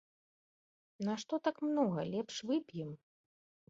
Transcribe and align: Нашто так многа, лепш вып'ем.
Нашто 1.11 1.35
так 1.51 1.57
многа, 1.69 1.99
лепш 2.17 2.35
вып'ем. 2.49 2.91